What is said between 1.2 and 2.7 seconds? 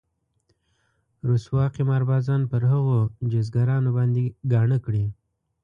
رسوا قمار بازان پر